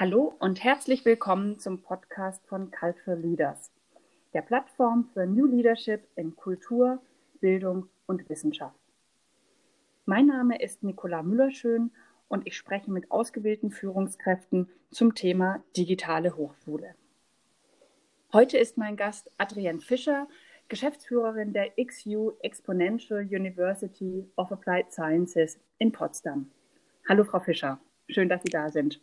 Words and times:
Hallo 0.00 0.32
und 0.38 0.62
herzlich 0.62 1.04
willkommen 1.04 1.58
zum 1.58 1.82
Podcast 1.82 2.46
von 2.46 2.70
Cultural 2.70 3.18
Leaders, 3.18 3.72
der 4.32 4.42
Plattform 4.42 5.10
für 5.12 5.26
New 5.26 5.46
Leadership 5.46 6.06
in 6.14 6.36
Kultur, 6.36 7.02
Bildung 7.40 7.88
und 8.06 8.28
Wissenschaft. 8.28 8.78
Mein 10.04 10.26
Name 10.26 10.62
ist 10.62 10.84
Nicola 10.84 11.24
Müllerschön 11.24 11.90
und 12.28 12.46
ich 12.46 12.56
spreche 12.56 12.92
mit 12.92 13.10
ausgewählten 13.10 13.72
Führungskräften 13.72 14.68
zum 14.92 15.16
Thema 15.16 15.64
digitale 15.76 16.36
Hochschule. 16.36 16.94
Heute 18.32 18.56
ist 18.56 18.78
mein 18.78 18.96
Gast 18.96 19.32
Adrienne 19.36 19.80
Fischer, 19.80 20.28
Geschäftsführerin 20.68 21.52
der 21.52 21.72
XU 21.84 22.34
Exponential 22.38 23.22
University 23.22 24.30
of 24.36 24.52
Applied 24.52 24.92
Sciences 24.92 25.58
in 25.78 25.90
Potsdam. 25.90 26.52
Hallo, 27.08 27.24
Frau 27.24 27.40
Fischer. 27.40 27.80
Schön, 28.08 28.28
dass 28.28 28.44
Sie 28.44 28.50
da 28.50 28.70
sind. 28.70 29.00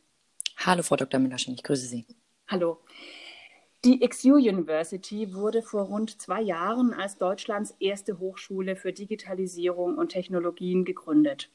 Hallo, 0.65 0.81
Frau 0.81 0.95
Dr. 0.95 1.19
Müllerschen, 1.19 1.53
ich 1.53 1.61
grüße 1.61 1.85
Sie. 1.85 2.07
Hallo. 2.47 2.79
Die 3.83 3.99
XU 3.99 4.33
University 4.33 5.35
wurde 5.35 5.61
vor 5.61 5.83
rund 5.83 6.19
zwei 6.19 6.41
Jahren 6.41 6.91
als 6.91 7.19
Deutschlands 7.19 7.75
erste 7.79 8.17
Hochschule 8.17 8.75
für 8.75 8.91
Digitalisierung 8.91 9.99
und 9.99 10.09
Technologien 10.09 10.83
gegründet. 10.83 11.51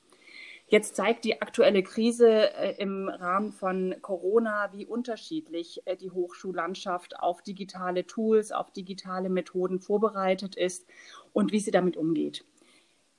Jetzt 0.68 0.94
zeigt 0.94 1.24
die 1.24 1.42
aktuelle 1.42 1.82
Krise 1.82 2.54
äh, 2.54 2.76
im 2.80 3.08
Rahmen 3.08 3.50
von 3.50 3.96
Corona, 4.00 4.72
wie 4.72 4.86
unterschiedlich 4.86 5.82
äh, 5.86 5.96
die 5.96 6.12
Hochschullandschaft 6.12 7.18
auf 7.18 7.42
digitale 7.42 8.06
Tools, 8.06 8.52
auf 8.52 8.70
digitale 8.70 9.28
Methoden 9.28 9.80
vorbereitet 9.80 10.54
ist 10.54 10.86
und 11.32 11.50
wie 11.50 11.58
sie 11.58 11.72
damit 11.72 11.96
umgeht. 11.96 12.44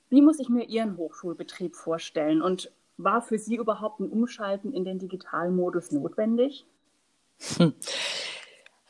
Wie 0.08 0.22
muss 0.22 0.40
ich 0.40 0.48
mir 0.48 0.64
Ihren 0.64 0.96
Hochschulbetrieb 0.96 1.76
vorstellen 1.76 2.40
und 2.40 2.72
war 2.96 3.22
für 3.22 3.38
Sie 3.38 3.56
überhaupt 3.56 4.00
ein 4.00 4.08
Umschalten 4.08 4.72
in 4.72 4.84
den 4.84 4.98
digitalen 4.98 5.56
Modus 5.56 5.92
notwendig? 5.92 6.66
Hm. 7.56 7.74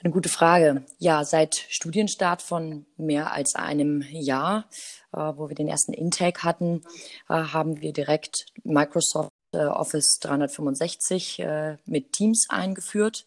Eine 0.03 0.13
gute 0.13 0.29
Frage. 0.29 0.85
Ja, 0.99 1.25
seit 1.25 1.55
Studienstart 1.55 2.43
von 2.43 2.87
mehr 2.97 3.33
als 3.33 3.55
einem 3.55 4.03
Jahr, 4.11 4.69
äh, 5.13 5.19
wo 5.19 5.49
wir 5.49 5.55
den 5.55 5.69
ersten 5.69 5.93
Intake 5.93 6.43
hatten, 6.43 6.83
äh, 7.29 7.35
haben 7.35 7.81
wir 7.81 7.93
direkt 7.93 8.47
Microsoft 8.65 9.31
äh, 9.53 9.59
Office 9.59 10.19
365 10.19 11.39
äh, 11.39 11.77
mit 11.85 12.13
Teams 12.13 12.47
eingeführt 12.49 13.27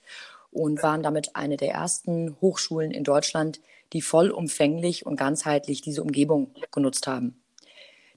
und 0.51 0.83
waren 0.83 1.01
damit 1.01 1.35
eine 1.35 1.55
der 1.55 1.71
ersten 1.71 2.35
Hochschulen 2.41 2.91
in 2.91 3.03
Deutschland, 3.03 3.61
die 3.93 4.01
vollumfänglich 4.01 5.05
und 5.05 5.15
ganzheitlich 5.15 5.81
diese 5.81 6.01
Umgebung 6.01 6.53
genutzt 6.71 7.07
haben. 7.07 7.41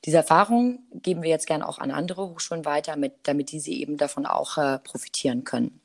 Diese 0.05 0.19
Erfahrung 0.19 0.81
geben 0.93 1.23
wir 1.23 1.31
jetzt 1.31 1.47
gerne 1.47 1.69
auch 1.69 1.79
an 1.79 1.91
andere 1.91 2.29
Hochschulen 2.29 2.65
weiter, 2.65 2.97
mit, 2.97 3.15
damit 3.25 3.53
diese 3.53 3.71
eben 3.71 3.97
davon 3.97 4.27
auch 4.27 4.57
äh, 4.59 4.79
profitieren 4.79 5.45
können. 5.45 5.81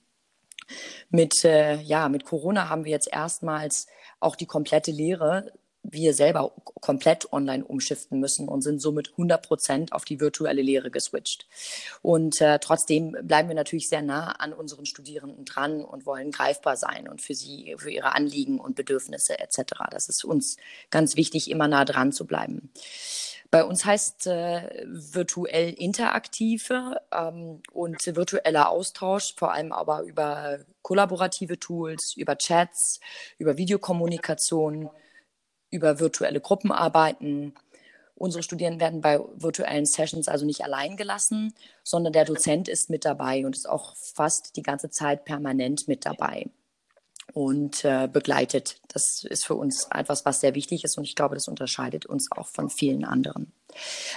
Mit, 1.09 1.43
äh, 1.43 1.81
ja, 1.81 2.09
mit 2.09 2.25
Corona 2.25 2.69
haben 2.69 2.85
wir 2.85 2.91
jetzt 2.91 3.11
erstmals 3.11 3.87
auch 4.19 4.35
die 4.35 4.45
komplette 4.45 4.91
Lehre 4.91 5.51
wir 5.83 6.13
selber 6.13 6.51
komplett 6.81 7.31
online 7.31 7.63
umschiften 7.63 8.19
müssen 8.19 8.47
und 8.47 8.61
sind 8.61 8.81
somit 8.81 9.11
100 9.11 9.45
Prozent 9.45 9.93
auf 9.93 10.05
die 10.05 10.19
virtuelle 10.19 10.61
Lehre 10.61 10.89
geswitcht. 10.89 11.45
Und 12.01 12.41
äh, 12.41 12.59
trotzdem 12.59 13.15
bleiben 13.21 13.49
wir 13.49 13.55
natürlich 13.55 13.89
sehr 13.89 14.01
nah 14.01 14.31
an 14.31 14.53
unseren 14.53 14.85
Studierenden 14.85 15.45
dran 15.45 15.83
und 15.83 16.05
wollen 16.05 16.31
greifbar 16.31 16.77
sein 16.77 17.07
und 17.07 17.21
für 17.21 17.35
sie, 17.35 17.75
für 17.77 17.91
ihre 17.91 18.15
Anliegen 18.15 18.59
und 18.59 18.75
Bedürfnisse 18.75 19.39
etc. 19.39 19.73
Das 19.91 20.09
ist 20.09 20.23
uns 20.23 20.57
ganz 20.89 21.15
wichtig, 21.15 21.51
immer 21.51 21.67
nah 21.67 21.85
dran 21.85 22.11
zu 22.11 22.25
bleiben. 22.25 22.71
Bei 23.53 23.63
uns 23.63 23.85
heißt 23.85 24.25
äh, 24.25 24.83
virtuell 24.87 25.73
interaktive 25.73 26.99
ähm, 27.11 27.61
und 27.71 28.03
virtueller 28.03 28.69
Austausch, 28.69 29.35
vor 29.35 29.53
allem 29.53 29.71
aber 29.71 30.01
über 30.01 30.57
kollaborative 30.81 31.59
Tools, 31.59 32.15
über 32.17 32.35
Chats, 32.35 32.99
über 33.37 33.55
Videokommunikation, 33.55 34.89
über 35.73 35.99
virtuelle 35.99 36.39
Gruppenarbeiten. 36.39 37.53
Unsere 38.15 38.43
Studierenden 38.43 38.79
werden 38.79 39.01
bei 39.01 39.19
virtuellen 39.35 39.85
Sessions 39.85 40.27
also 40.27 40.45
nicht 40.45 40.63
allein 40.63 40.95
gelassen, 40.95 41.53
sondern 41.83 42.13
der 42.13 42.25
Dozent 42.25 42.69
ist 42.69 42.89
mit 42.89 43.03
dabei 43.05 43.45
und 43.45 43.55
ist 43.55 43.67
auch 43.67 43.95
fast 43.95 44.55
die 44.55 44.61
ganze 44.61 44.89
Zeit 44.89 45.25
permanent 45.25 45.87
mit 45.87 46.05
dabei 46.05 46.49
und 47.31 47.85
äh, 47.85 48.07
begleitet. 48.11 48.77
Das 48.89 49.23
ist 49.23 49.45
für 49.45 49.55
uns 49.55 49.87
etwas, 49.93 50.25
was 50.25 50.41
sehr 50.41 50.55
wichtig 50.55 50.83
ist 50.83 50.97
und 50.97 51.03
ich 51.05 51.15
glaube, 51.15 51.35
das 51.35 51.47
unterscheidet 51.47 52.05
uns 52.05 52.31
auch 52.31 52.47
von 52.47 52.69
vielen 52.69 53.05
anderen. 53.05 53.53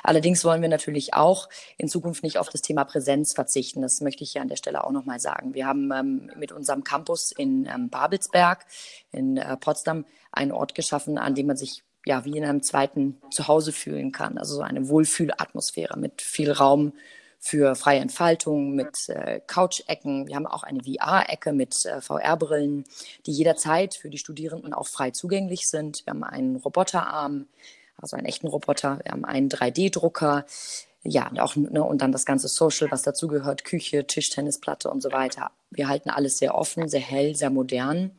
Allerdings 0.03 0.45
wollen 0.45 0.63
wir 0.63 0.69
natürlich 0.69 1.15
auch 1.15 1.49
in 1.79 1.89
Zukunft 1.89 2.23
nicht 2.23 2.39
auf 2.39 2.49
das 2.49 2.63
Thema 2.63 2.85
Präsenz 2.85 3.33
verzichten. 3.33 3.81
Das 3.81 4.01
möchte 4.01 4.25
ich 4.25 4.33
hier 4.33 4.43
an 4.43 4.49
der 4.49 4.57
Stelle 4.57 4.85
auch 4.85 4.91
nochmal 4.91 5.21
sagen. 5.21 5.55
Wir 5.55 5.67
haben 5.67 5.91
ähm, 5.93 6.31
mit 6.37 6.53
unserem 6.53 6.85
Campus 6.85 7.33
in 7.33 7.67
ähm, 7.67 7.89
Babelsberg 7.89 8.67
in 9.13 9.37
äh, 9.39 9.57
Potsdam 9.57 10.05
einen 10.33 10.53
Ort 10.53 10.75
geschaffen, 10.75 11.17
an 11.17 11.35
dem 11.35 11.47
man 11.47 11.57
sich 11.57 11.83
ja 12.05 12.25
wie 12.25 12.37
in 12.37 12.45
einem 12.45 12.63
zweiten 12.63 13.21
Zuhause 13.31 13.73
fühlen 13.73 14.13
kann. 14.13 14.39
Also 14.39 14.57
so 14.57 14.63
eine 14.63 14.89
Wohlfühlatmosphäre 14.89 15.99
mit 15.99 16.23
viel 16.23 16.53
Raum 16.53 16.93
für 17.47 17.77
freie 17.77 18.01
Entfaltung 18.01 18.75
mit 18.75 19.09
äh, 19.09 19.41
Couch-Ecken. 19.47 20.27
Wir 20.27 20.35
haben 20.35 20.49
auch 20.49 20.65
eine 20.65 20.83
VR-Ecke 20.83 21.53
mit 21.53 21.87
äh, 21.87 22.01
VR-Brillen, 22.01 22.85
die 23.25 23.31
jederzeit 23.31 23.95
für 23.95 24.11
die 24.11 24.19
Studierenden 24.19 24.75
auch 24.75 24.89
frei 24.89 25.13
zugänglich 25.13 25.69
sind. 25.69 26.05
Wir 26.05 26.11
haben 26.11 26.25
einen 26.25 26.57
Roboterarm, 26.57 27.47
also 27.97 28.17
einen 28.17 28.27
echten 28.27 28.49
Roboter. 28.49 28.99
Wir 29.05 29.13
haben 29.13 29.25
einen 29.25 29.49
3D-Drucker. 29.49 30.45
Ja, 31.05 31.31
auch 31.39 31.55
ne, 31.55 31.85
und 31.85 32.03
dann 32.03 32.11
das 32.11 32.27
ganze 32.27 32.49
Social, 32.49 32.91
was 32.91 33.03
dazugehört, 33.03 33.65
Küche, 33.65 34.05
Tischtennisplatte 34.05 34.91
und 34.91 35.01
so 35.01 35.13
weiter. 35.13 35.53
Wir 35.71 35.87
halten 35.87 36.11
alles 36.11 36.39
sehr 36.39 36.57
offen, 36.57 36.89
sehr 36.89 37.01
hell, 37.01 37.37
sehr 37.37 37.51
modern. 37.51 38.11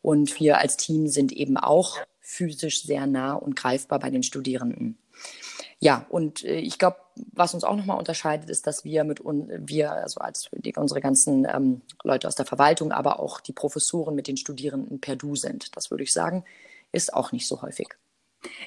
Und 0.00 0.38
wir 0.38 0.58
als 0.58 0.76
Team 0.76 1.08
sind 1.08 1.32
eben 1.32 1.56
auch 1.56 1.98
physisch 2.20 2.84
sehr 2.84 3.08
nah 3.08 3.32
und 3.32 3.56
greifbar 3.56 3.98
bei 3.98 4.10
den 4.10 4.22
Studierenden. 4.22 4.96
Ja, 5.80 6.06
und 6.10 6.44
äh, 6.44 6.58
ich 6.58 6.78
glaube, 6.78 6.98
was 7.40 7.54
uns 7.54 7.64
auch 7.64 7.74
nochmal 7.74 7.98
unterscheidet, 7.98 8.48
ist, 8.50 8.66
dass 8.66 8.84
wir 8.84 9.02
mit 9.02 9.18
uns, 9.18 9.50
wir, 9.50 9.92
also 9.92 10.20
als 10.20 10.50
unsere 10.76 11.00
ganzen 11.00 11.46
ähm, 11.52 11.80
Leute 12.04 12.28
aus 12.28 12.36
der 12.36 12.46
Verwaltung, 12.46 12.92
aber 12.92 13.18
auch 13.18 13.40
die 13.40 13.52
Professoren 13.52 14.14
mit 14.14 14.28
den 14.28 14.36
Studierenden 14.36 15.00
per 15.00 15.16
Du 15.16 15.34
sind. 15.34 15.76
Das 15.76 15.90
würde 15.90 16.04
ich 16.04 16.12
sagen, 16.12 16.44
ist 16.92 17.14
auch 17.14 17.32
nicht 17.32 17.48
so 17.48 17.62
häufig. 17.62 17.88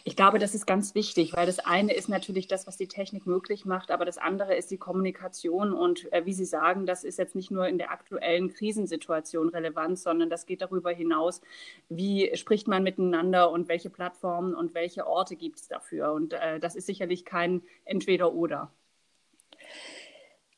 Ich 0.03 0.15
glaube, 0.15 0.37
das 0.37 0.53
ist 0.53 0.67
ganz 0.67 0.93
wichtig, 0.93 1.33
weil 1.35 1.45
das 1.45 1.59
eine 1.59 1.93
ist 1.93 2.07
natürlich 2.07 2.47
das, 2.47 2.67
was 2.67 2.77
die 2.77 2.87
Technik 2.87 3.25
möglich 3.25 3.65
macht, 3.65 3.89
aber 3.89 4.05
das 4.05 4.17
andere 4.17 4.55
ist 4.55 4.69
die 4.69 4.77
Kommunikation. 4.77 5.73
Und 5.73 6.11
äh, 6.13 6.25
wie 6.25 6.33
Sie 6.33 6.45
sagen, 6.45 6.85
das 6.85 7.03
ist 7.03 7.17
jetzt 7.17 7.35
nicht 7.35 7.51
nur 7.51 7.67
in 7.67 7.77
der 7.77 7.91
aktuellen 7.91 8.53
Krisensituation 8.53 9.49
relevant, 9.49 9.97
sondern 9.97 10.29
das 10.29 10.45
geht 10.45 10.61
darüber 10.61 10.91
hinaus, 10.91 11.41
wie 11.89 12.35
spricht 12.35 12.67
man 12.67 12.83
miteinander 12.83 13.49
und 13.51 13.67
welche 13.67 13.89
Plattformen 13.89 14.53
und 14.53 14.73
welche 14.73 15.07
Orte 15.07 15.35
gibt 15.35 15.59
es 15.59 15.67
dafür. 15.67 16.13
Und 16.13 16.33
äh, 16.33 16.59
das 16.59 16.75
ist 16.75 16.85
sicherlich 16.85 17.25
kein 17.25 17.63
Entweder-Oder. 17.85 18.71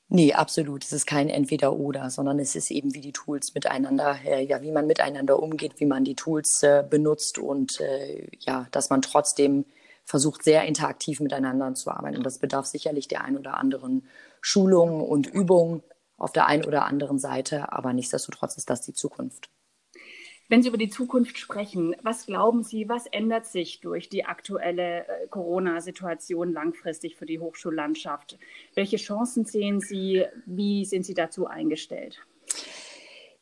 Nee, 0.08 0.34
absolut. 0.34 0.84
Es 0.84 0.94
ist 0.94 1.08
kein 1.08 1.30
Entweder-Oder, 1.30 2.10
sondern 2.12 2.38
es 2.40 2.56
ist 2.56 2.70
eben, 2.70 2.94
wie 2.94 3.02
die 3.02 3.12
Tools 3.12 3.54
miteinander, 3.56 4.18
äh, 4.24 4.46
ja, 4.46 4.62
wie 4.62 4.72
man 4.72 4.86
miteinander 4.86 5.42
umgeht, 5.42 5.80
wie 5.80 5.86
man 5.86 6.04
die 6.04 6.16
Tools 6.16 6.62
äh, 6.62 6.84
benutzt 6.88 7.40
und 7.40 7.80
äh, 7.82 8.28
ja, 8.40 8.68
dass 8.72 8.90
man 8.92 9.02
trotzdem 9.02 9.66
versucht, 10.04 10.44
sehr 10.44 10.66
interaktiv 10.66 11.20
miteinander 11.20 11.74
zu 11.74 11.90
arbeiten. 11.90 12.18
Und 12.18 12.26
das 12.26 12.38
bedarf 12.40 12.68
sicherlich 12.68 13.08
der 13.08 13.24
ein 13.24 13.38
oder 13.38 13.58
anderen 13.58 14.08
Schulung 14.42 15.02
und 15.02 15.26
Übung 15.26 15.82
auf 16.18 16.32
der 16.32 16.46
einen 16.46 16.66
oder 16.66 16.86
anderen 16.86 17.18
Seite, 17.20 17.74
aber 17.74 17.92
nichtsdestotrotz 17.92 18.58
ist 18.58 18.70
das 18.70 18.82
die 18.82 18.94
Zukunft. 18.94 19.50
Wenn 20.48 20.62
Sie 20.62 20.70
über 20.70 20.78
die 20.78 20.90
Zukunft 20.90 21.40
sprechen, 21.40 21.96
was 22.04 22.28
glauben 22.28 22.62
Sie, 22.62 22.88
was 22.88 23.08
ändert 23.08 23.48
sich 23.48 23.80
durch 23.80 24.10
die 24.10 24.26
aktuelle 24.26 25.08
äh, 25.08 25.28
Corona-Situation 25.28 26.54
langfristig 26.54 27.16
für 27.16 27.26
die 27.26 27.40
Hochschullandschaft? 27.40 28.38
Welche 28.76 28.98
Chancen 28.98 29.46
sehen 29.46 29.80
Sie? 29.82 30.24
Wie 30.46 30.86
sind 30.86 31.04
Sie 31.04 31.16
dazu 31.16 31.48
eingestellt? 31.48 32.24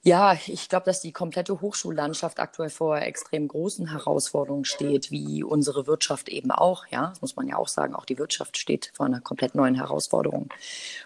Ja, 0.05 0.37
ich 0.47 0.67
glaube, 0.67 0.83
dass 0.83 0.99
die 0.99 1.13
komplette 1.13 1.61
Hochschullandschaft 1.61 2.41
aktuell 2.41 2.69
vor 2.69 2.97
extrem 2.97 3.47
großen 3.47 3.89
Herausforderungen 3.89 4.65
steht, 4.65 5.11
wie 5.11 5.45
unsere 5.45 5.87
Wirtschaft 5.87 6.27
eben 6.27 6.51
auch. 6.51 6.85
Ja, 6.87 7.11
das 7.11 7.21
muss 7.21 7.37
man 7.37 7.47
ja 7.47 7.55
auch 7.55 7.69
sagen. 7.69 7.95
Auch 7.95 8.03
die 8.03 8.17
Wirtschaft 8.17 8.57
steht 8.57 8.91
vor 8.93 9.05
einer 9.05 9.21
komplett 9.21 9.55
neuen 9.55 9.75
Herausforderung 9.75 10.49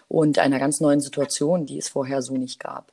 und 0.08 0.40
einer 0.40 0.58
ganz 0.58 0.80
neuen 0.80 0.98
Situation, 0.98 1.64
die 1.64 1.78
es 1.78 1.88
vorher 1.88 2.22
so 2.22 2.36
nicht 2.36 2.58
gab. 2.58 2.90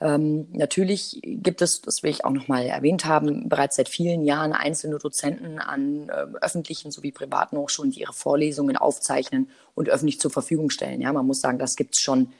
Ähm, 0.00 0.48
natürlich 0.52 1.20
gibt 1.22 1.60
es, 1.60 1.82
das 1.82 2.02
will 2.02 2.12
ich 2.12 2.24
auch 2.24 2.30
noch 2.30 2.48
mal 2.48 2.64
erwähnt 2.64 3.04
haben, 3.04 3.50
bereits 3.50 3.76
seit 3.76 3.90
vielen 3.90 4.24
Jahren 4.24 4.54
einzelne 4.54 4.96
Dozenten 4.96 5.58
an 5.58 6.08
äh, 6.08 6.12
öffentlichen 6.40 6.90
sowie 6.90 7.12
privaten 7.12 7.58
Hochschulen, 7.58 7.90
die 7.90 8.00
ihre 8.00 8.14
Vorlesungen 8.14 8.78
aufzeichnen 8.78 9.50
und 9.74 9.90
öffentlich 9.90 10.18
zur 10.18 10.30
Verfügung 10.30 10.70
stellen. 10.70 11.02
Ja, 11.02 11.12
man 11.12 11.26
muss 11.26 11.42
sagen, 11.42 11.58
das 11.58 11.76
gibt 11.76 11.94
es 11.94 12.00
schon 12.00 12.32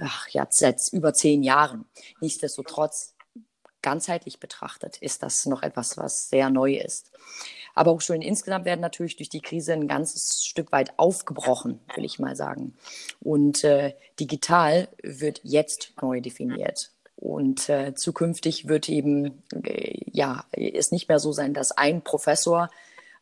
ach, 0.00 0.28
ja, 0.28 0.46
seit 0.50 0.80
über 0.92 1.12
zehn 1.12 1.42
Jahren. 1.42 1.86
Nichtsdestotrotz, 2.20 3.14
ganzheitlich 3.82 4.40
betrachtet, 4.40 4.96
ist 4.98 5.22
das 5.22 5.46
noch 5.46 5.62
etwas, 5.62 5.96
was 5.96 6.28
sehr 6.28 6.50
neu 6.50 6.74
ist. 6.74 7.12
Aber 7.74 7.92
Hochschulen 7.92 8.22
insgesamt 8.22 8.64
werden 8.64 8.80
natürlich 8.80 9.16
durch 9.16 9.28
die 9.28 9.42
Krise 9.42 9.74
ein 9.74 9.86
ganzes 9.86 10.44
Stück 10.44 10.72
weit 10.72 10.98
aufgebrochen, 10.98 11.78
will 11.94 12.04
ich 12.04 12.18
mal 12.18 12.34
sagen. 12.34 12.74
Und 13.20 13.64
äh, 13.64 13.94
digital 14.18 14.88
wird 15.02 15.40
jetzt 15.44 15.92
neu 16.00 16.20
definiert. 16.20 16.90
Und 17.16 17.68
äh, 17.68 17.94
zukünftig 17.94 18.66
wird 18.66 18.88
eben 18.88 19.42
äh, 19.62 20.00
ja 20.10 20.44
es 20.52 20.90
nicht 20.90 21.08
mehr 21.08 21.18
so 21.18 21.32
sein, 21.32 21.54
dass 21.54 21.72
ein 21.72 22.02
Professor 22.02 22.70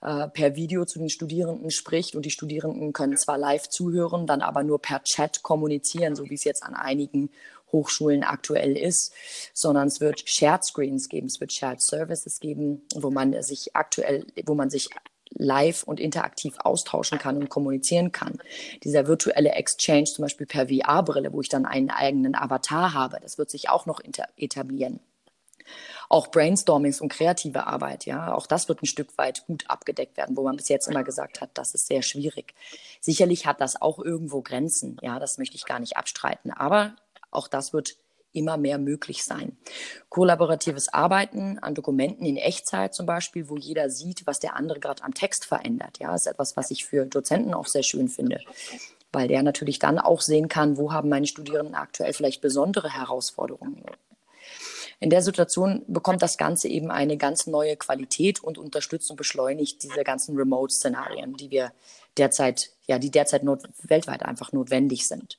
äh, 0.05 0.29
per 0.29 0.55
Video 0.55 0.85
zu 0.85 0.99
den 0.99 1.09
Studierenden 1.09 1.71
spricht 1.71 2.15
und 2.15 2.27
die 2.27 2.31
Studierenden 2.31 2.93
können 2.93 3.17
zwar 3.17 3.39
live 3.39 3.71
zuhören, 3.71 4.27
dann 4.27 4.43
aber 4.43 4.63
nur 4.63 4.79
per 4.79 5.03
Chat 5.03 5.43
kommunizieren, 5.43 6.15
so 6.15 6.29
wie 6.29 6.35
es 6.35 6.45
jetzt 6.45 6.63
an 6.63 6.75
einigen 6.75 7.31
Hochschulen 7.73 8.23
aktuell 8.23 8.77
ist, 8.77 9.15
sondern 9.55 9.89
es 9.89 10.01
wird 10.01 10.29
Shared 10.29 10.63
Screens 10.63 11.09
geben, 11.09 11.27
es 11.27 11.41
wird 11.41 11.53
Shared 11.53 11.81
Services 11.81 12.39
geben, 12.39 12.83
wo 12.95 13.11
man 13.11 13.43
sich 13.43 13.75
aktuell, 13.75 14.27
wo 14.45 14.55
man 14.55 14.69
sich 14.69 14.91
live 15.31 15.83
und 15.85 16.01
interaktiv 16.01 16.57
austauschen 16.59 17.19
kann 17.19 17.39
und 17.39 17.49
kommunizieren 17.49 18.13
kann. 18.13 18.39
Dieser 18.85 19.07
virtuelle 19.07 19.53
Exchange 19.53 20.05
zum 20.05 20.23
Beispiel 20.23 20.47
per 20.47 20.69
VR-Brille, 20.69 21.33
wo 21.33 21.41
ich 21.41 21.49
dann 21.49 21.65
einen 21.65 21.91
eigenen 21.91 22.35
Avatar 22.35 22.93
habe, 22.93 23.19
das 23.23 23.39
wird 23.39 23.51
sich 23.51 23.71
auch 23.71 23.87
noch 23.87 24.01
etablieren. 24.37 25.01
Auch 26.09 26.29
Brainstormings 26.29 27.01
und 27.01 27.09
kreative 27.09 27.67
Arbeit, 27.67 28.07
ja, 28.07 28.35
auch 28.35 28.47
das 28.47 28.69
wird 28.69 28.83
ein 28.83 28.87
Stück 28.87 29.17
weit 29.19 29.47
gut 29.47 29.65
abgedeckt 29.69 30.17
werden, 30.17 30.37
wo 30.37 30.43
man 30.43 30.57
bis 30.57 30.69
jetzt 30.69 30.89
immer 30.89 31.05
gesagt 31.05 31.41
hat, 31.41 31.51
das 31.55 31.75
ist 31.75 31.87
sehr 31.87 32.03
schwierig. 32.03 32.55
Sicherlich 33.01 33.47
hat 33.47 33.61
das 33.61 33.81
auch 33.81 33.99
irgendwo 33.99 34.43
Grenzen, 34.43 34.99
ja, 35.03 35.19
das 35.19 35.39
möchte 35.39 35.57
ich 35.57 35.65
gar 35.65 35.81
nicht 35.81 35.97
abstreiten, 35.97 36.51
aber 36.51 36.95
auch 37.31 37.49
das 37.49 37.73
wird 37.73 37.97
immer 38.35 38.57
mehr 38.57 38.79
möglich 38.79 39.25
sein. 39.25 39.57
Kollaboratives 40.09 40.93
Arbeiten 40.93 41.59
an 41.61 41.75
Dokumenten 41.75 42.27
in 42.27 42.37
Echtzeit 42.37 42.95
zum 42.95 43.07
Beispiel, 43.07 43.49
wo 43.49 43.57
jeder 43.57 43.89
sieht, 43.91 44.27
was 44.27 44.41
der 44.41 44.57
andere 44.57 44.81
gerade 44.81 45.03
am 45.05 45.15
Text 45.15 45.45
verändert. 45.45 45.99
Ja, 46.01 46.15
ist 46.15 46.27
etwas, 46.27 46.57
was 46.57 46.71
ich 46.71 46.85
für 46.85 47.07
Dozenten 47.07 47.55
auch 47.55 47.67
sehr 47.67 47.83
schön 47.83 48.09
finde, 48.09 48.41
weil 49.13 49.29
der 49.29 49.43
natürlich 49.43 49.79
dann 49.79 49.99
auch 49.99 50.21
sehen 50.21 50.49
kann, 50.49 50.77
wo 50.77 50.93
haben 50.93 51.09
meine 51.09 51.27
Studierenden 51.27 51.75
aktuell 51.75 52.13
vielleicht 52.13 52.41
besondere 52.41 52.91
Herausforderungen. 52.91 53.85
In 55.05 55.11
der 55.11 55.21
Situation 55.21 55.83
bekommt 55.87 56.23
das 56.23 56.39
Ganze 56.39 56.67
eben 56.67 56.91
eine 56.91 57.19
ganz 57.19 57.47
neue 57.47 57.77
Qualität 57.77 58.43
und 58.43 58.57
unterstützt 58.57 59.11
und 59.11 59.17
beschleunigt 59.17 59.83
diese 59.83 60.03
ganzen 60.03 60.35
Remote-Szenarien, 60.35 61.37
die 61.37 61.51
wir 61.51 61.73
derzeit, 62.17 62.71
ja, 62.87 62.99
die 62.99 63.11
derzeit 63.11 63.43
weltweit 63.83 64.23
einfach 64.23 64.53
notwendig 64.53 65.07
sind. 65.07 65.39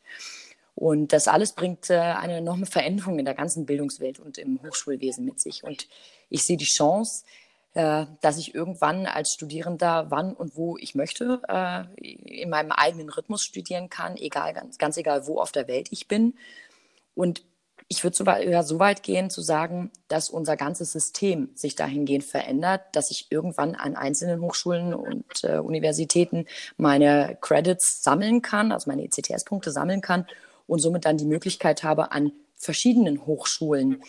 Und 0.76 1.14
das 1.14 1.28
alles 1.28 1.54
bringt 1.54 1.90
äh, 1.90 1.96
eine 1.96 2.38
enorme 2.38 2.68
Veränderung 2.68 3.18
in 3.18 3.26
der 3.26 3.34
ganzen 3.34 3.66
Bildungswelt 3.66 4.20
und 4.20 4.38
im 4.38 4.62
Hochschulwesen 4.62 5.26
mit 5.26 5.40
sich. 5.40 5.64
Und 5.64 5.88
ich 6.30 6.44
sehe 6.44 6.58
die 6.58 6.66
Chance, 6.66 7.24
äh, 7.74 8.06
dass 8.22 8.38
ich 8.38 8.54
irgendwann 8.54 9.08
als 9.08 9.34
Studierender 9.34 10.12
wann 10.12 10.36
und 10.36 10.56
wo 10.56 10.78
ich 10.78 10.94
möchte, 10.94 11.42
äh, 11.48 11.86
in 11.98 12.52
meinem 12.52 12.72
eigenen 12.72 13.10
Rhythmus 13.10 13.42
studieren 13.42 13.90
kann, 13.90 14.16
egal, 14.16 14.54
ganz, 14.54 14.78
ganz 14.78 14.96
egal, 14.98 15.26
wo 15.26 15.40
auf 15.40 15.52
der 15.52 15.68
Welt 15.68 15.88
ich 15.90 16.08
bin. 16.08 16.36
Und 17.16 17.42
ich 17.88 18.04
würde 18.04 18.18
so, 18.18 18.24
ja, 18.26 18.64
so 18.64 18.80
weit 18.80 19.04
gehen 19.04 19.30
zu 19.30 19.42
sagen, 19.42 19.92
dass 20.08 20.30
unser 20.30 20.58
ganzes 20.58 20.92
System 20.92 21.52
sich 21.54 21.76
dahingehend 21.76 22.24
verändert, 22.24 22.82
dass 22.94 23.12
ich 23.12 23.32
irgendwann 23.32 23.76
an 23.76 23.96
einzelnen 23.96 24.42
Hochschulen 24.42 24.94
und 24.94 25.44
äh, 25.44 25.58
Universitäten 25.58 26.46
meine 26.78 27.38
Credits 27.42 28.04
sammeln 28.04 28.42
kann, 28.42 28.72
also 28.72 28.90
meine 28.90 29.04
ECTS-Punkte 29.04 29.72
sammeln 29.72 30.02
kann 30.02 30.26
und 30.66 30.80
somit 30.80 31.06
dann 31.06 31.18
die 31.18 31.26
Möglichkeit 31.26 31.84
habe, 31.84 32.12
an 32.12 32.32
verschiedenen 32.56 33.26
Hochschulen 33.26 34.02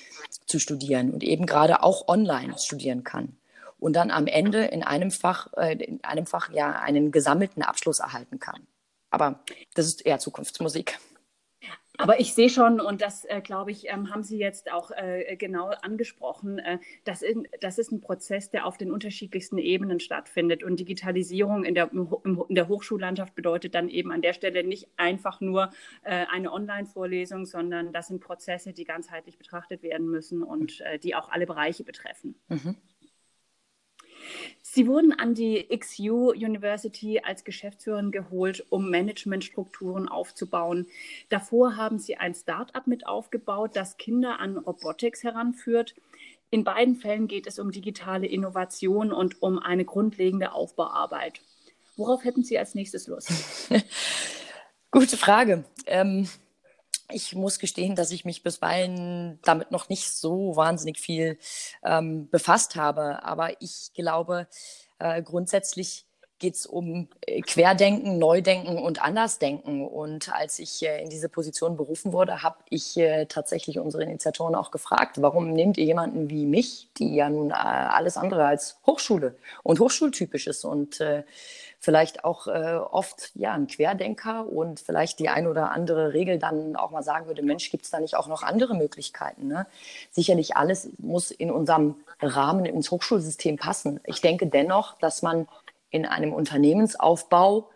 zu 0.47 0.59
studieren 0.59 1.13
und 1.13 1.23
eben 1.23 1.45
gerade 1.45 1.83
auch 1.83 2.09
online 2.09 2.59
studieren 2.59 3.05
kann 3.05 3.37
und 3.79 3.95
dann 3.95 4.11
am 4.11 4.27
Ende 4.27 4.65
in 4.65 4.85
einem 4.85 5.11
Fach, 5.11 5.53
äh, 5.57 5.75
in 5.75 6.03
einem 6.03 6.27
Fach 6.27 6.51
ja 6.51 6.73
einen 6.73 7.13
gesammelten 7.13 7.63
Abschluss 7.63 7.99
erhalten 7.99 8.39
kann. 8.39 8.67
Aber 9.11 9.41
das 9.75 9.87
ist 9.87 10.07
eher 10.07 10.19
Zukunftsmusik. 10.19 10.99
Aber 11.99 12.21
ich 12.21 12.35
sehe 12.35 12.51
schon, 12.51 12.81
und 12.81 13.01
das, 13.01 13.25
äh, 13.25 13.41
glaube 13.41 13.71
ich, 13.71 13.89
ähm, 13.89 14.11
haben 14.11 14.23
Sie 14.23 14.39
jetzt 14.39 14.73
auch 14.73 14.91
äh, 14.91 15.37
genau 15.37 15.71
angesprochen, 15.83 16.59
äh, 16.59 16.79
das, 17.05 17.23
in, 17.23 17.49
das 17.61 17.79
ist 17.79 17.93
ein 17.93 18.01
Prozess, 18.01 18.51
der 18.51 18.67
auf 18.67 18.77
den 18.77 18.91
unterschiedlichsten 18.91 19.59
Ebenen 19.59 20.01
stattfindet. 20.01 20.63
Und 20.63 20.81
Digitalisierung 20.81 21.65
in 21.65 21.75
der, 21.75 21.91
in 21.93 22.55
der 22.55 22.69
Hochschullandschaft 22.69 23.35
bedeutet 23.35 23.75
dann 23.75 23.89
eben 23.89 24.13
an 24.13 24.23
der 24.23 24.33
Stelle 24.33 24.65
nicht 24.65 24.89
einfach 24.97 25.41
nur 25.41 25.71
äh, 26.03 26.27
eine 26.31 26.53
Online-Vorlesung, 26.53 27.47
sondern 27.47 27.93
das 27.93 28.09
sind 28.09 28.21
Prozesse, 28.21 28.73
die 28.73 28.85
ganzheitlich 28.85 29.39
betrachtet 29.39 29.83
werden 29.83 30.09
müssen 30.09 30.43
und 30.43 30.81
äh, 30.81 30.99
die 30.99 31.15
auch 31.15 31.31
alle 31.31 31.47
Bereiche 31.47 31.85
betreffen. 31.85 32.35
Mhm. 32.49 32.77
Sie 34.69 34.89
wurden 34.89 35.13
an 35.13 35.33
die 35.33 35.67
XU 35.75 36.33
University 36.33 37.21
als 37.25 37.45
Geschäftsführerin 37.45 38.11
geholt, 38.11 38.67
um 38.69 38.91
Managementstrukturen 38.91 40.09
aufzubauen. 40.09 40.87
Davor 41.29 41.77
haben 41.77 41.99
Sie 41.99 42.17
ein 42.17 42.35
Start-up 42.35 42.87
mit 42.87 43.07
aufgebaut, 43.07 43.71
das 43.75 43.97
Kinder 43.97 44.39
an 44.41 44.59
Robotics 44.59 45.23
heranführt. 45.23 45.95
In 46.51 46.65
beiden 46.65 46.97
Fällen 46.97 47.29
geht 47.29 47.47
es 47.47 47.59
um 47.59 47.71
digitale 47.71 48.27
Innovation 48.27 49.13
und 49.13 49.41
um 49.41 49.59
eine 49.59 49.85
grundlegende 49.85 50.53
Aufbauarbeit. 50.53 51.41
Worauf 51.97 52.25
hätten 52.25 52.43
Sie 52.43 52.59
als 52.59 52.75
nächstes 52.75 53.07
Lust? 53.07 53.31
Gute 54.91 55.17
Frage. 55.17 55.65
Ähm, 55.87 56.29
ich 57.11 57.35
muss 57.35 57.59
gestehen, 57.59 57.95
dass 57.95 58.11
ich 58.11 58.25
mich 58.25 58.43
bisweilen 58.43 59.39
damit 59.43 59.71
noch 59.71 59.89
nicht 59.89 60.11
so 60.11 60.57
wahnsinnig 60.57 60.99
viel 60.99 61.39
ähm, 61.85 62.29
befasst 62.31 62.77
habe. 62.77 63.23
Aber 63.23 63.61
ich 63.61 63.93
glaube, 63.95 64.49
äh, 64.99 65.23
grundsätzlich 65.23 66.06
geht 66.39 66.55
es 66.55 66.67
um 66.67 67.09
äh, 67.23 67.41
Querdenken, 67.41 68.19
Neudenken 68.19 68.79
und 68.79 69.03
Andersdenken. 69.03 69.87
Und 69.87 70.33
als 70.33 70.59
ich 70.59 70.83
in 70.83 71.09
diese 71.09 71.29
Position 71.29 71.77
berufen 71.77 72.13
wurde, 72.13 72.43
habe 72.43 72.57
ich 72.69 72.97
äh, 72.97 73.27
tatsächlich 73.27 73.79
unsere 73.79 74.05
Initiatoren 74.05 74.55
auch 74.55 74.71
gefragt, 74.71 75.23
warum 75.23 75.53
nehmt 75.53 75.79
ihr 75.79 75.85
jemanden 75.85 76.29
wie 76.29 76.47
mich, 76.47 76.89
die 76.99 77.15
ja 77.15 77.29
nun 77.29 77.51
äh, 77.51 77.55
alles 77.55 78.17
andere 78.17 78.45
als 78.45 78.79
Hochschule 78.87 79.37
und 79.63 79.81
hochschultypisch 79.81 80.47
ist 80.47 80.65
und 80.65 81.03
vielleicht 81.79 82.25
auch 82.25 82.47
oft 82.47 83.31
ja 83.35 83.53
ein 83.53 83.67
Querdenker 83.67 84.47
und 84.49 84.81
vielleicht 84.81 85.19
die 85.19 85.29
ein 85.29 85.47
oder 85.47 85.71
andere 85.71 86.15
Regel 86.15 86.39
dann 86.39 86.75
auch 86.75 86.91
mal 86.91 87.03
sagen 87.03 87.27
würde, 87.27 87.43
Mensch, 87.43 87.71
gibt 87.71 87.85
es 87.85 87.91
da 87.91 88.01
nicht 88.01 88.17
auch 88.17 88.27
noch 88.27 88.43
andere 88.43 88.75
Möglichkeiten? 88.75 89.47
Ne? 89.47 89.67
Sicherlich 90.11 90.57
alles 90.57 90.89
muss 90.99 91.31
in 91.31 91.51
unserem 91.51 91.97
Rahmen 92.21 92.65
ins 92.65 92.91
Hochschulsystem 92.91 93.57
passen. 93.57 94.01
Ich 94.05 94.21
denke 94.21 94.47
dennoch, 94.47 94.99
dass 94.99 95.23
man 95.23 95.47
in 95.91 96.07
einem 96.07 96.33
Unternehmensaufbau 96.33 97.71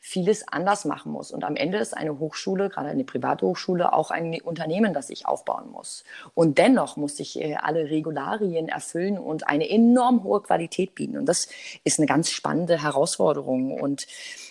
vieles 0.00 0.46
anders 0.46 0.84
machen 0.84 1.12
muss. 1.12 1.32
Und 1.32 1.44
am 1.44 1.56
Ende 1.56 1.78
ist 1.78 1.96
eine 1.96 2.18
Hochschule, 2.18 2.68
gerade 2.68 2.88
eine 2.88 3.04
Privathochschule, 3.04 3.92
auch 3.92 4.10
ein 4.10 4.40
Unternehmen, 4.40 4.94
das 4.94 5.10
ich 5.10 5.26
aufbauen 5.26 5.70
muss. 5.70 6.04
Und 6.34 6.58
dennoch 6.58 6.96
muss 6.96 7.18
ich 7.20 7.38
äh, 7.40 7.56
alle 7.56 7.90
Regularien 7.90 8.68
erfüllen 8.68 9.18
und 9.18 9.48
eine 9.48 9.68
enorm 9.68 10.22
hohe 10.22 10.40
Qualität 10.40 10.94
bieten. 10.94 11.18
Und 11.18 11.26
das 11.26 11.48
ist 11.84 11.98
eine 11.98 12.06
ganz 12.06 12.30
spannende 12.30 12.82
Herausforderung. 12.82 13.72
Und 13.72 14.06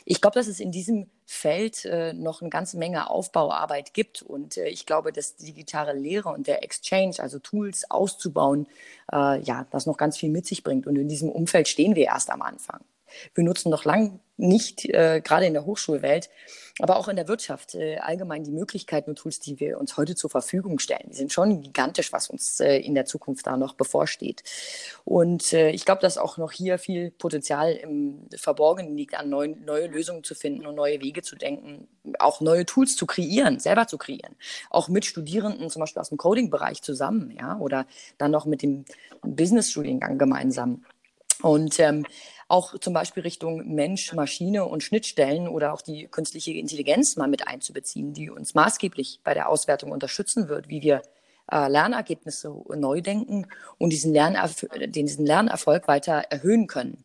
ich 0.05 0.21
glaube, 0.21 0.35
dass 0.35 0.47
es 0.47 0.59
in 0.59 0.71
diesem 0.71 1.09
Feld 1.25 1.85
äh, 1.85 2.13
noch 2.13 2.41
eine 2.41 2.49
ganze 2.49 2.77
Menge 2.77 3.09
Aufbauarbeit 3.09 3.93
gibt. 3.93 4.21
Und 4.21 4.57
äh, 4.57 4.67
ich 4.67 4.85
glaube, 4.85 5.11
dass 5.11 5.37
digitale 5.37 5.93
Lehre 5.93 6.29
und 6.29 6.47
der 6.47 6.63
Exchange, 6.63 7.15
also 7.19 7.39
Tools 7.39 7.89
auszubauen, 7.89 8.67
äh, 9.11 9.41
ja, 9.41 9.65
das 9.71 9.85
noch 9.85 9.97
ganz 9.97 10.17
viel 10.17 10.29
mit 10.29 10.45
sich 10.45 10.63
bringt. 10.63 10.87
Und 10.87 10.97
in 10.97 11.07
diesem 11.07 11.29
Umfeld 11.29 11.67
stehen 11.67 11.95
wir 11.95 12.05
erst 12.05 12.29
am 12.29 12.41
Anfang. 12.41 12.81
Wir 13.33 13.43
nutzen 13.43 13.69
noch 13.69 13.85
lang 13.85 14.19
nicht, 14.37 14.85
äh, 14.85 15.21
gerade 15.23 15.47
in 15.47 15.53
der 15.53 15.65
Hochschulwelt, 15.65 16.29
aber 16.79 16.97
auch 16.97 17.07
in 17.07 17.15
der 17.15 17.27
Wirtschaft 17.27 17.73
äh, 17.73 17.97
allgemein 17.97 18.43
die 18.43 18.51
Möglichkeiten 18.51 19.09
und 19.09 19.17
Tools, 19.17 19.39
die 19.39 19.59
wir 19.59 19.79
uns 19.79 19.97
heute 19.97 20.15
zur 20.15 20.29
Verfügung 20.29 20.77
stellen. 20.77 21.09
Die 21.09 21.15
sind 21.15 21.33
schon 21.33 21.61
gigantisch, 21.61 22.13
was 22.13 22.29
uns 22.29 22.59
äh, 22.59 22.77
in 22.77 22.93
der 22.93 23.05
Zukunft 23.05 23.47
da 23.47 23.57
noch 23.57 23.73
bevorsteht. 23.73 24.43
Und 25.03 25.53
äh, 25.53 25.71
ich 25.71 25.85
glaube, 25.85 26.01
dass 26.01 26.19
auch 26.19 26.37
noch 26.37 26.51
hier 26.51 26.77
viel 26.77 27.09
Potenzial 27.09 27.73
im 27.73 28.27
Verborgenen 28.35 28.95
liegt, 28.95 29.15
an 29.15 29.29
neuen, 29.29 29.65
neue 29.65 29.87
Lösungen 29.87 30.23
zu 30.23 30.35
finden 30.35 30.67
und 30.67 30.75
neue 30.75 31.01
Wege 31.01 31.23
zu 31.23 31.35
denken, 31.35 31.87
auch 32.19 32.39
neue 32.39 32.65
Tools 32.65 32.95
zu 32.95 33.07
kreieren, 33.07 33.59
selber 33.59 33.87
zu 33.87 33.97
kreieren. 33.97 34.35
Auch 34.69 34.87
mit 34.87 35.05
Studierenden, 35.05 35.71
zum 35.71 35.79
Beispiel 35.79 35.99
aus 35.99 36.09
dem 36.09 36.19
Coding-Bereich 36.19 36.83
zusammen, 36.83 37.35
ja, 37.37 37.57
oder 37.57 37.87
dann 38.19 38.29
noch 38.29 38.45
mit 38.45 38.61
dem 38.61 38.85
Business-Studiengang 39.23 40.19
gemeinsam. 40.19 40.83
Und 41.41 41.79
ähm, 41.79 42.05
auch 42.47 42.77
zum 42.79 42.93
Beispiel 42.93 43.23
Richtung 43.23 43.73
Mensch, 43.73 44.13
Maschine 44.13 44.65
und 44.65 44.83
Schnittstellen 44.83 45.47
oder 45.47 45.73
auch 45.73 45.81
die 45.81 46.07
künstliche 46.07 46.53
Intelligenz 46.53 47.17
mal 47.17 47.27
mit 47.27 47.47
einzubeziehen, 47.47 48.13
die 48.13 48.29
uns 48.29 48.53
maßgeblich 48.53 49.19
bei 49.23 49.33
der 49.33 49.49
Auswertung 49.49 49.91
unterstützen 49.91 50.47
wird, 50.47 50.69
wie 50.69 50.81
wir 50.81 51.01
äh, 51.51 51.67
Lernergebnisse 51.67 52.53
neu 52.75 53.01
denken 53.01 53.47
und 53.77 53.91
diesen, 53.91 54.13
Lernerf 54.13 54.65
diesen 54.87 55.25
Lernerfolg 55.25 55.87
weiter 55.87 56.23
erhöhen 56.29 56.67
können. 56.67 57.03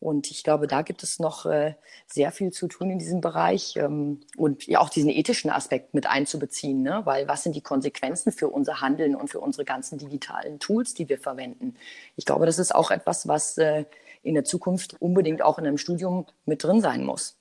Und 0.00 0.30
ich 0.30 0.44
glaube, 0.44 0.66
da 0.66 0.82
gibt 0.82 1.02
es 1.02 1.18
noch 1.18 1.46
äh, 1.46 1.76
sehr 2.06 2.30
viel 2.30 2.50
zu 2.50 2.68
tun 2.68 2.90
in 2.90 2.98
diesem 2.98 3.22
Bereich 3.22 3.76
ähm, 3.76 4.20
und 4.36 4.66
ja 4.66 4.80
auch 4.80 4.90
diesen 4.90 5.08
ethischen 5.08 5.50
Aspekt 5.50 5.94
mit 5.94 6.06
einzubeziehen, 6.06 6.82
ne? 6.82 7.00
weil 7.04 7.26
was 7.26 7.42
sind 7.42 7.56
die 7.56 7.62
Konsequenzen 7.62 8.30
für 8.30 8.48
unser 8.48 8.82
Handeln 8.82 9.14
und 9.14 9.30
für 9.30 9.40
unsere 9.40 9.64
ganzen 9.64 9.96
digitalen 9.96 10.58
Tools, 10.58 10.92
die 10.92 11.08
wir 11.08 11.18
verwenden? 11.18 11.76
Ich 12.16 12.26
glaube, 12.26 12.44
das 12.44 12.58
ist 12.58 12.74
auch 12.74 12.90
etwas, 12.90 13.28
was 13.28 13.56
äh, 13.56 13.86
in 14.24 14.34
der 14.34 14.44
Zukunft 14.44 14.96
unbedingt 15.00 15.42
auch 15.42 15.58
in 15.58 15.66
einem 15.66 15.78
Studium 15.78 16.26
mit 16.44 16.64
drin 16.64 16.80
sein 16.80 17.04
muss. 17.04 17.36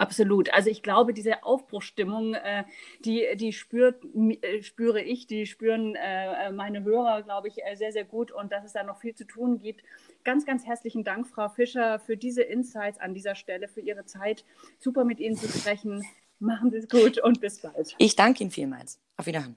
Absolut. 0.00 0.50
Also 0.54 0.70
ich 0.70 0.82
glaube, 0.82 1.12
diese 1.12 1.44
Aufbruchstimmung, 1.44 2.32
äh, 2.32 2.64
die, 3.04 3.26
die 3.36 3.52
spürt, 3.52 4.02
äh, 4.40 4.62
spüre 4.62 5.02
ich, 5.02 5.26
die 5.26 5.44
spüren 5.44 5.94
äh, 5.94 6.50
meine 6.52 6.84
Hörer, 6.84 7.22
glaube 7.22 7.48
ich, 7.48 7.58
sehr, 7.74 7.92
sehr 7.92 8.04
gut 8.04 8.32
und 8.32 8.50
dass 8.50 8.64
es 8.64 8.72
da 8.72 8.82
noch 8.82 8.98
viel 8.98 9.14
zu 9.14 9.26
tun 9.26 9.58
gibt. 9.58 9.82
Ganz, 10.24 10.46
ganz 10.46 10.64
herzlichen 10.64 11.04
Dank, 11.04 11.26
Frau 11.26 11.50
Fischer, 11.50 11.98
für 11.98 12.16
diese 12.16 12.42
Insights 12.42 12.98
an 12.98 13.12
dieser 13.12 13.34
Stelle, 13.34 13.68
für 13.68 13.82
Ihre 13.82 14.06
Zeit. 14.06 14.46
Super 14.78 15.04
mit 15.04 15.20
Ihnen 15.20 15.36
zu 15.36 15.48
sprechen. 15.48 16.02
Machen 16.38 16.70
Sie 16.70 16.78
es 16.78 16.88
gut 16.88 17.18
und 17.22 17.42
bis 17.42 17.60
bald. 17.60 17.94
Ich 17.98 18.16
danke 18.16 18.42
Ihnen 18.42 18.50
vielmals. 18.50 18.98
Auf 19.18 19.26
Wiederhören. 19.26 19.56